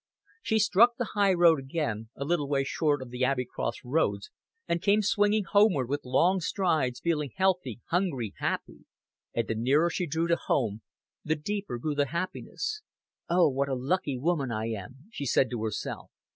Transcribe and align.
She 0.41 0.57
struck 0.57 0.95
the 0.97 1.09
highroad 1.13 1.59
again 1.59 2.09
a 2.15 2.25
little 2.25 2.49
way 2.49 2.63
short 2.63 3.03
of 3.03 3.11
the 3.11 3.23
Abbey 3.23 3.45
Cross 3.45 3.81
Roads, 3.85 4.31
and 4.67 4.81
came 4.81 5.03
swinging 5.03 5.43
homeward 5.43 5.89
with 5.89 6.05
long 6.05 6.39
strides, 6.39 6.99
feeling 6.99 7.29
healthy, 7.35 7.81
hungry, 7.91 8.33
happy. 8.39 8.79
And 9.35 9.47
the 9.47 9.53
nearer 9.53 9.91
she 9.91 10.07
drew 10.07 10.27
to 10.27 10.37
home, 10.37 10.81
the 11.23 11.35
deeper 11.35 11.77
grew 11.77 11.93
the 11.93 12.07
happiness. 12.07 12.81
"Oh, 13.29 13.47
what 13.49 13.69
a 13.69 13.75
lucky 13.75 14.17
woman 14.17 14.51
I 14.51 14.69
am," 14.69 15.07
she 15.11 15.27
said 15.27 15.51
to 15.51 15.61
herself. 15.63 16.09